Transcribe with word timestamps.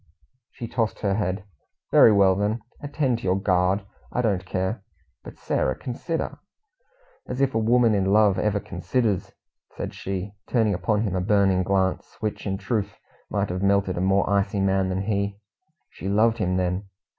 She 0.49 0.67
tossed 0.67 1.01
her 1.01 1.13
head. 1.13 1.43
"Very 1.91 2.11
well, 2.11 2.33
then, 2.35 2.61
attend 2.81 3.19
to 3.19 3.23
your 3.23 3.39
guard; 3.39 3.85
I 4.11 4.23
don't 4.23 4.47
care." 4.47 4.81
"But, 5.23 5.37
Sarah, 5.37 5.75
consider" 5.75 6.39
"As 7.29 7.39
if 7.39 7.53
a 7.53 7.59
woman 7.59 7.93
in 7.93 8.05
love 8.05 8.39
ever 8.39 8.59
considers!" 8.59 9.33
said 9.77 9.93
she, 9.93 10.33
turning 10.47 10.73
upon 10.73 11.01
him 11.01 11.15
a 11.15 11.21
burning 11.21 11.61
glance, 11.61 12.17
which 12.19 12.47
in 12.47 12.57
truth 12.57 12.97
might 13.29 13.49
have 13.49 13.61
melted 13.61 13.95
a 13.95 14.01
more 14.01 14.27
icy 14.27 14.59
man 14.59 14.89
than 14.89 15.01
he. 15.03 15.37
She 15.91 16.09
loved 16.09 16.39
him 16.39 16.57
then! 16.57 16.85